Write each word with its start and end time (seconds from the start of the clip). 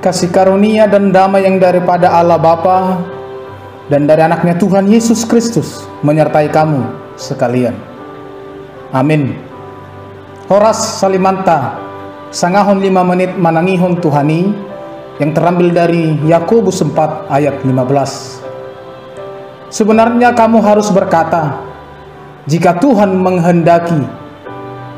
kasih 0.00 0.32
karunia 0.32 0.88
dan 0.88 1.12
damai 1.12 1.44
yang 1.44 1.60
daripada 1.60 2.08
Allah 2.08 2.40
Bapa 2.40 3.04
dan 3.92 4.08
dari 4.08 4.24
anaknya 4.24 4.56
Tuhan 4.56 4.88
Yesus 4.88 5.28
Kristus 5.28 5.84
menyertai 6.00 6.48
kamu 6.48 6.88
sekalian. 7.20 7.76
Amin. 8.96 9.36
Horas 10.48 10.98
Salimanta, 10.98 11.78
sangahon 12.32 12.80
lima 12.80 13.04
menit 13.06 13.36
manangihon 13.36 14.00
Tuhani, 14.00 14.50
yang 15.20 15.36
terambil 15.36 15.68
dari 15.70 16.16
Yakobus 16.26 16.80
4 16.80 17.28
ayat 17.28 17.60
15. 17.62 18.40
Sebenarnya 19.70 20.34
kamu 20.34 20.58
harus 20.64 20.90
berkata, 20.90 21.60
jika 22.48 22.80
Tuhan 22.80 23.14
menghendaki, 23.20 24.00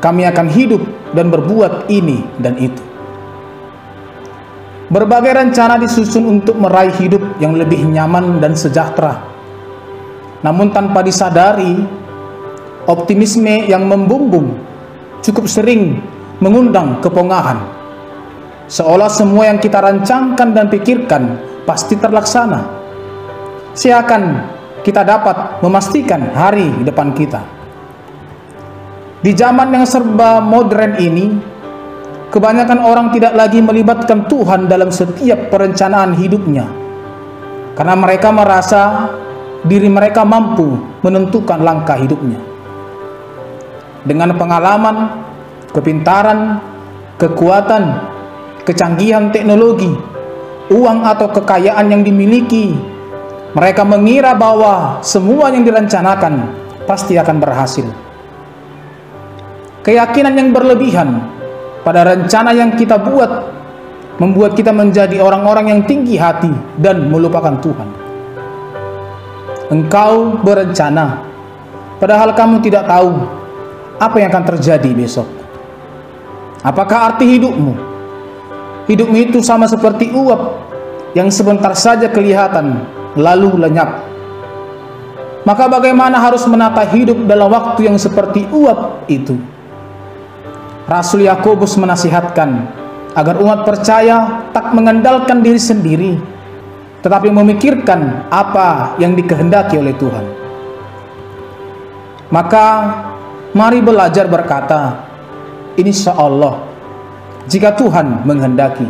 kami 0.01 0.25
akan 0.25 0.47
hidup 0.49 0.81
dan 1.13 1.29
berbuat 1.29 1.91
ini 1.91 2.25
dan 2.41 2.57
itu. 2.57 2.92
Berbagai 4.93 5.33
rencana 5.33 5.81
disusun 5.81 6.37
untuk 6.37 6.53
meraih 6.61 6.93
hidup 7.01 7.41
yang 7.41 7.57
lebih 7.57 7.81
nyaman 7.81 8.37
dan 8.37 8.53
sejahtera. 8.53 9.25
Namun 10.45 10.69
tanpa 10.69 11.01
disadari, 11.01 11.81
optimisme 12.85 13.65
yang 13.65 13.89
membumbung 13.89 14.53
cukup 15.25 15.49
sering 15.49 15.97
mengundang 16.37 17.01
kepongahan. 17.01 17.57
Seolah 18.69 19.09
semua 19.09 19.49
yang 19.49 19.57
kita 19.57 19.81
rancangkan 19.81 20.53
dan 20.53 20.69
pikirkan 20.69 21.41
pasti 21.65 21.97
terlaksana. 21.97 22.61
Seakan 23.73 24.23
kita 24.85 25.01
dapat 25.01 25.63
memastikan 25.65 26.37
hari 26.37 26.69
depan 26.85 27.17
kita. 27.17 27.41
Di 29.25 29.33
zaman 29.33 29.73
yang 29.73 29.87
serba 29.89 30.37
modern 30.37 31.01
ini, 31.01 31.33
kebanyakan 32.33 32.81
orang 32.81 33.13
tidak 33.13 33.37
lagi 33.37 33.61
melibatkan 33.61 34.25
Tuhan 34.25 34.65
dalam 34.65 34.89
setiap 34.89 35.53
perencanaan 35.53 36.17
hidupnya. 36.17 36.65
Karena 37.77 37.93
mereka 37.93 38.33
merasa 38.33 39.13
diri 39.61 39.85
mereka 39.85 40.25
mampu 40.25 40.81
menentukan 41.05 41.61
langkah 41.61 41.93
hidupnya. 41.93 42.41
Dengan 44.03 44.33
pengalaman, 44.33 45.23
kepintaran, 45.69 46.57
kekuatan, 47.21 48.01
kecanggihan 48.65 49.29
teknologi, 49.29 49.93
uang 50.73 51.05
atau 51.05 51.29
kekayaan 51.29 51.85
yang 51.93 52.01
dimiliki, 52.01 52.73
mereka 53.53 53.85
mengira 53.85 54.33
bahwa 54.33 55.05
semua 55.05 55.53
yang 55.53 55.61
direncanakan 55.61 56.49
pasti 56.89 57.13
akan 57.15 57.37
berhasil. 57.37 57.85
Keyakinan 59.85 60.33
yang 60.35 60.49
berlebihan 60.51 61.42
pada 61.83 62.07
rencana 62.07 62.55
yang 62.55 62.73
kita 62.79 62.95
buat 62.95 63.31
membuat 64.17 64.55
kita 64.55 64.71
menjadi 64.71 65.19
orang-orang 65.19 65.69
yang 65.73 65.81
tinggi 65.83 66.15
hati 66.15 66.51
dan 66.79 67.11
melupakan 67.11 67.59
Tuhan. 67.59 67.89
Engkau 69.73 70.39
berencana, 70.43 71.23
padahal 71.99 72.31
kamu 72.31 72.63
tidak 72.63 72.87
tahu 72.87 73.11
apa 73.99 74.15
yang 74.19 74.29
akan 74.31 74.45
terjadi 74.55 74.89
besok. 74.95 75.27
Apakah 76.63 77.13
arti 77.13 77.35
hidupmu? 77.35 77.73
Hidupmu 78.87 79.17
itu 79.19 79.39
sama 79.43 79.67
seperti 79.67 80.11
uap 80.11 80.41
yang 81.15 81.27
sebentar 81.27 81.75
saja 81.75 82.07
kelihatan 82.07 82.83
lalu 83.19 83.59
lenyap. 83.59 84.03
Maka 85.43 85.67
bagaimana 85.67 86.23
harus 86.23 86.47
menata 86.47 86.87
hidup 86.87 87.19
dalam 87.27 87.51
waktu 87.51 87.91
yang 87.91 87.99
seperti 87.99 88.47
uap 88.47 89.07
itu? 89.11 89.35
Rasul 90.83 91.23
Yakobus 91.23 91.79
menasihatkan 91.79 92.49
agar 93.15 93.39
umat 93.39 93.63
percaya 93.63 94.49
tak 94.51 94.75
mengandalkan 94.75 95.39
diri 95.39 95.61
sendiri, 95.61 96.13
tetapi 96.99 97.31
memikirkan 97.31 98.27
apa 98.27 98.97
yang 98.99 99.15
dikehendaki 99.15 99.79
oleh 99.79 99.95
Tuhan. 99.95 100.25
Maka 102.33 102.65
mari 103.53 103.79
belajar 103.79 104.25
berkata, 104.25 104.97
Insya 105.77 106.17
Allah, 106.17 106.59
jika 107.47 107.73
Tuhan 107.77 108.25
menghendaki. 108.25 108.89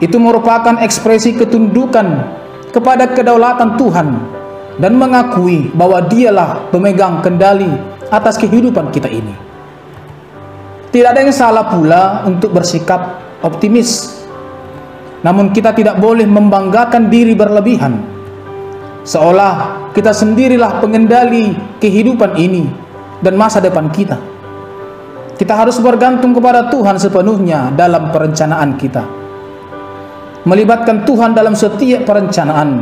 Itu 0.00 0.16
merupakan 0.16 0.80
ekspresi 0.80 1.36
ketundukan 1.36 2.24
kepada 2.72 3.04
kedaulatan 3.12 3.76
Tuhan 3.76 4.08
dan 4.80 4.96
mengakui 4.96 5.68
bahwa 5.76 6.00
dialah 6.00 6.72
pemegang 6.72 7.20
kendali 7.20 7.68
atas 8.08 8.40
kehidupan 8.40 8.88
kita 8.88 9.12
ini. 9.12 9.49
Tidak 10.90 11.08
ada 11.08 11.22
yang 11.22 11.30
salah 11.30 11.70
pula 11.70 12.26
untuk 12.26 12.50
bersikap 12.50 13.22
optimis. 13.46 14.20
Namun 15.22 15.54
kita 15.54 15.70
tidak 15.70 16.02
boleh 16.02 16.26
membanggakan 16.26 17.06
diri 17.06 17.38
berlebihan. 17.38 18.02
Seolah 19.06 19.88
kita 19.94 20.10
sendirilah 20.10 20.82
pengendali 20.82 21.54
kehidupan 21.78 22.36
ini 22.36 22.66
dan 23.22 23.38
masa 23.38 23.62
depan 23.62 23.88
kita. 23.94 24.18
Kita 25.38 25.56
harus 25.56 25.80
bergantung 25.80 26.36
kepada 26.36 26.68
Tuhan 26.68 27.00
sepenuhnya 27.00 27.72
dalam 27.72 28.12
perencanaan 28.12 28.76
kita 28.76 29.20
melibatkan 30.44 31.04
Tuhan 31.04 31.36
dalam 31.36 31.52
setiap 31.52 32.08
perencanaan 32.08 32.80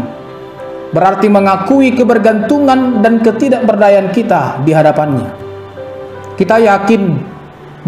berarti 0.95 1.27
mengakui 1.29 1.93
kebergantungan 1.93 3.05
dan 3.05 3.21
ketidakberdayaan 3.21 4.09
kita 4.15 4.63
di 4.65 4.73
hadapannya. 4.73 5.29
Kita 6.39 6.57
yakin 6.57 7.03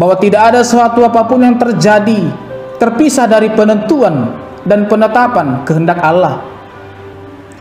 bahwa 0.01 0.17
tidak 0.17 0.49
ada 0.49 0.65
sesuatu 0.65 1.05
apa 1.05 1.29
pun 1.29 1.45
yang 1.45 1.61
terjadi 1.61 2.25
terpisah 2.81 3.29
dari 3.29 3.53
penentuan 3.53 4.33
dan 4.65 4.89
penetapan 4.89 5.61
kehendak 5.61 6.01
Allah. 6.01 6.41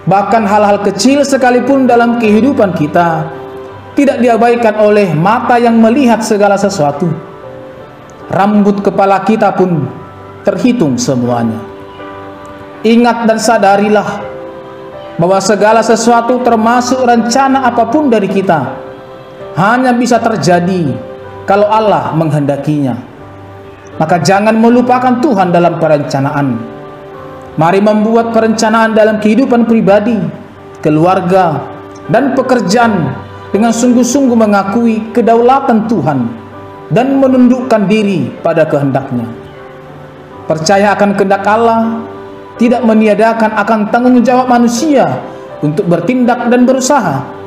Bahkan 0.08 0.48
hal-hal 0.48 0.80
kecil 0.80 1.20
sekalipun 1.20 1.84
dalam 1.84 2.16
kehidupan 2.16 2.72
kita 2.72 3.28
tidak 3.92 4.24
diabaikan 4.24 4.80
oleh 4.80 5.12
mata 5.12 5.60
yang 5.60 5.76
melihat 5.76 6.24
segala 6.24 6.56
sesuatu. 6.56 7.12
Rambut 8.32 8.80
kepala 8.80 9.20
kita 9.20 9.52
pun 9.52 9.84
terhitung 10.40 10.96
semuanya. 10.96 11.60
Ingat 12.80 13.28
dan 13.28 13.36
sadarilah 13.36 14.08
bahwa 15.20 15.36
segala 15.44 15.84
sesuatu 15.84 16.40
termasuk 16.40 17.04
rencana 17.04 17.68
apa 17.68 17.84
pun 17.92 18.08
dari 18.08 18.32
kita 18.32 18.72
hanya 19.60 19.92
bisa 19.92 20.16
terjadi 20.16 21.09
kalau 21.44 21.68
Allah 21.68 22.12
menghendakinya. 22.16 22.96
Maka 24.00 24.16
jangan 24.24 24.56
melupakan 24.56 25.20
Tuhan 25.20 25.52
dalam 25.52 25.76
perencanaan. 25.76 26.56
Mari 27.60 27.80
membuat 27.84 28.32
perencanaan 28.32 28.96
dalam 28.96 29.20
kehidupan 29.20 29.68
pribadi, 29.68 30.16
keluarga, 30.80 31.60
dan 32.08 32.32
pekerjaan 32.32 33.12
dengan 33.52 33.74
sungguh-sungguh 33.74 34.36
mengakui 34.38 35.12
kedaulatan 35.12 35.84
Tuhan 35.84 36.18
dan 36.88 37.20
menundukkan 37.20 37.84
diri 37.84 38.32
pada 38.40 38.64
kehendaknya. 38.64 39.28
Percaya 40.48 40.96
akan 40.96 41.10
kehendak 41.14 41.44
Allah 41.44 42.00
tidak 42.56 42.80
meniadakan 42.88 43.52
akan 43.52 43.92
tanggung 43.92 44.16
jawab 44.24 44.48
manusia 44.48 45.04
untuk 45.60 45.84
bertindak 45.88 46.48
dan 46.48 46.64
berusaha 46.64 47.40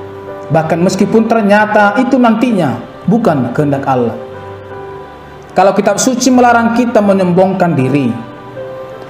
bahkan 0.53 0.81
meskipun 0.81 1.25
ternyata 1.25 1.97
itu 2.01 2.19
nantinya 2.19 2.77
bukan 3.09 3.51
kehendak 3.55 3.83
Allah 3.87 4.15
kalau 5.53 5.75
kitab 5.77 6.01
suci 6.01 6.33
melarang 6.33 6.73
kita 6.77 6.99
menyombongkan 6.99 7.71
diri 7.75 8.09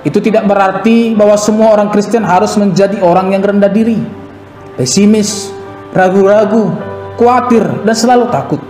itu 0.03 0.19
tidak 0.19 0.43
berarti 0.45 1.15
bahwa 1.15 1.39
semua 1.39 1.79
orang 1.79 1.87
Kristen 1.93 2.27
harus 2.27 2.59
menjadi 2.59 2.99
orang 2.99 3.31
yang 3.31 3.41
rendah 3.41 3.71
diri 3.71 3.99
pesimis 4.75 5.53
ragu-ragu 5.95 6.73
khawatir 7.15 7.63
dan 7.87 7.95
selalu 7.95 8.27
takut 8.33 8.61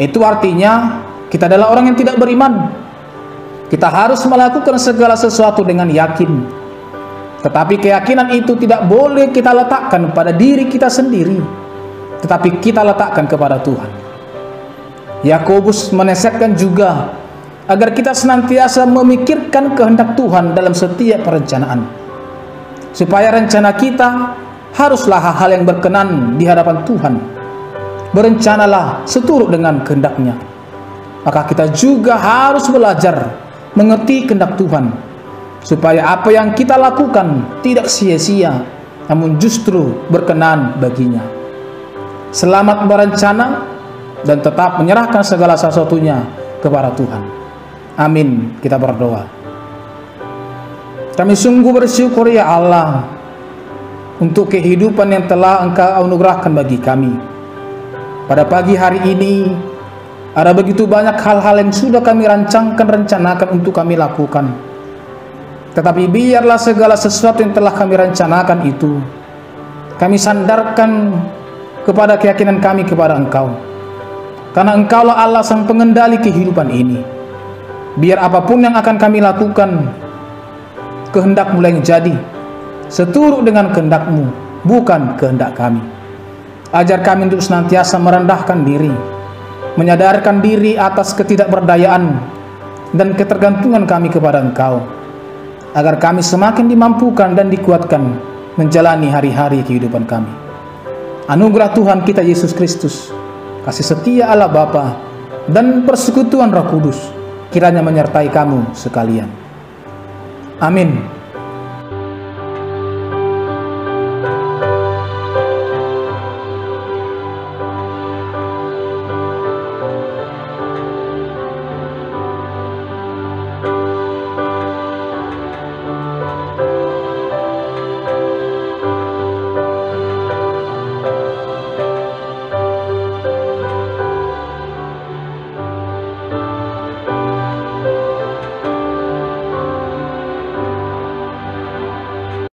itu 0.00 0.18
artinya 0.24 1.04
kita 1.28 1.46
adalah 1.50 1.74
orang 1.76 1.92
yang 1.92 1.98
tidak 1.98 2.16
beriman 2.16 2.80
kita 3.70 3.86
harus 3.86 4.18
melakukan 4.26 4.82
segala 4.82 5.14
sesuatu 5.14 5.62
dengan 5.62 5.86
yakin. 5.86 6.42
Tetapi 7.40 7.78
keyakinan 7.78 8.34
itu 8.34 8.58
tidak 8.58 8.90
boleh 8.90 9.30
kita 9.30 9.54
letakkan 9.54 10.10
pada 10.10 10.34
diri 10.34 10.66
kita 10.66 10.90
sendiri, 10.90 11.38
tetapi 12.20 12.58
kita 12.58 12.82
letakkan 12.82 13.30
kepada 13.30 13.62
Tuhan. 13.62 13.88
Yakobus 15.20 15.92
menesetkan 15.92 16.56
juga 16.56 17.12
agar 17.68 17.92
kita 17.92 18.16
senantiasa 18.16 18.88
memikirkan 18.88 19.76
kehendak 19.76 20.16
Tuhan 20.16 20.56
dalam 20.56 20.72
setiap 20.72 21.22
perencanaan. 21.22 21.86
Supaya 22.90 23.30
rencana 23.30 23.76
kita 23.76 24.08
haruslah 24.74 25.20
hal-hal 25.22 25.60
yang 25.60 25.64
berkenan 25.68 26.40
di 26.40 26.44
hadapan 26.48 26.82
Tuhan. 26.82 27.14
Berencanalah 28.10 29.06
seturut 29.06 29.54
dengan 29.54 29.86
kehendaknya. 29.86 30.34
Maka 31.22 31.46
kita 31.46 31.70
juga 31.70 32.16
harus 32.18 32.66
belajar 32.72 33.30
mengerti 33.78 34.26
kehendak 34.26 34.58
Tuhan 34.58 35.10
supaya 35.60 36.16
apa 36.16 36.32
yang 36.32 36.56
kita 36.56 36.74
lakukan 36.80 37.60
tidak 37.60 37.86
sia-sia 37.86 38.64
namun 39.06 39.36
justru 39.36 39.92
berkenan 40.08 40.80
baginya 40.80 41.20
selamat 42.32 42.88
berencana 42.88 43.46
dan 44.26 44.42
tetap 44.44 44.76
menyerahkan 44.80 45.24
segala 45.24 45.56
sesuatunya 45.56 46.20
kepada 46.60 46.92
Tuhan 46.92 47.22
amin 47.96 48.58
kita 48.60 48.76
berdoa 48.76 49.40
Kami 51.20 51.36
sungguh 51.36 51.84
bersyukur 51.84 52.32
ya 52.32 52.48
Allah 52.48 53.04
untuk 54.24 54.52
kehidupan 54.52 55.08
yang 55.12 55.24
telah 55.28 55.64
Engkau 55.64 56.04
anugerahkan 56.04 56.48
bagi 56.52 56.80
kami. 56.80 57.12
Pada 58.24 58.48
pagi 58.48 58.72
hari 58.72 59.04
ini 59.04 59.52
ada 60.32 60.56
begitu 60.56 60.88
banyak 60.88 61.20
hal-hal 61.20 61.60
yang 61.60 61.72
sudah 61.74 62.00
kami 62.00 62.24
rancangkan 62.24 62.86
rencanakan 62.86 63.48
untuk 63.58 63.76
kami 63.76 64.00
lakukan. 64.00 64.48
Tetapi 65.76 66.08
biarlah 66.08 66.56
segala 66.56 66.96
sesuatu 66.96 67.44
yang 67.44 67.52
telah 67.52 67.76
kami 67.76 68.00
rencanakan 68.00 68.58
itu 68.64 68.96
kami 70.00 70.16
sandarkan 70.16 71.12
kepada 71.84 72.16
keyakinan 72.16 72.64
kami 72.64 72.88
kepada 72.88 73.12
Engkau. 73.20 73.69
Karena 74.50 74.74
Engkaulah 74.74 75.14
Allah 75.14 75.46
sang 75.46 75.66
pengendali 75.66 76.18
kehidupan 76.18 76.68
ini. 76.74 76.98
Biar 77.98 78.18
apa 78.22 78.42
pun 78.42 78.62
yang 78.62 78.74
akan 78.74 78.96
kami 78.98 79.18
lakukan 79.22 79.90
kehendak 81.10 81.50
mulai 81.54 81.74
jadi 81.82 82.14
seturut 82.90 83.46
dengan 83.46 83.70
kehendakmu, 83.70 84.26
bukan 84.66 85.14
kehendak 85.14 85.54
kami. 85.54 85.80
Ajar 86.70 87.02
kami 87.02 87.30
untuk 87.30 87.42
senantiasa 87.42 87.98
merendahkan 87.98 88.62
diri, 88.62 88.94
menyadarkan 89.74 90.42
diri 90.42 90.78
atas 90.78 91.14
ketidakberdayaan 91.18 92.04
dan 92.94 93.14
ketergantungan 93.14 93.86
kami 93.86 94.10
kepada 94.10 94.42
Engkau, 94.42 94.86
agar 95.74 95.98
kami 95.98 96.22
semakin 96.22 96.66
dimampukan 96.70 97.34
dan 97.34 97.50
dikuatkan 97.50 98.02
menjalani 98.54 99.10
hari-hari 99.10 99.62
kehidupan 99.66 100.06
kami. 100.06 100.30
Anugerah 101.30 101.74
Tuhan 101.74 102.02
kita 102.02 102.22
Yesus 102.22 102.50
Kristus, 102.54 103.14
kasih 103.66 103.84
setia 103.84 104.32
Allah 104.32 104.48
Bapa, 104.48 104.96
dan 105.50 105.84
persekutuan 105.84 106.52
Roh 106.52 106.66
Kudus 106.70 106.98
kiranya 107.50 107.82
menyertai 107.82 108.30
kamu 108.30 108.72
sekalian. 108.72 109.28
Amin. 110.60 111.19